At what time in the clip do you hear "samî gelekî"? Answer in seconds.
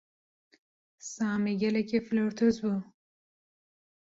1.11-1.99